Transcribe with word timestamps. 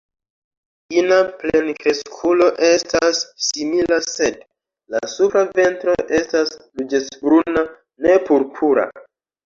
Ina 1.01 1.19
plenkreskulo 1.43 2.47
estas 2.69 3.21
simila, 3.49 4.01
sed 4.09 4.41
la 4.97 5.05
supra 5.15 5.47
ventro 5.63 5.99
estas 6.23 6.59
ruĝecbruna, 6.67 7.69
ne 8.07 8.23
purpura. 8.29 8.93